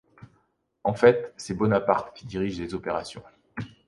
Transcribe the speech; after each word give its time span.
En 0.83 0.95
fait, 0.95 1.31
c'est 1.37 1.53
Bonaparte 1.53 2.17
qui 2.17 2.25
dirige 2.25 2.59
les 2.59 2.73
opérations. 2.73 3.21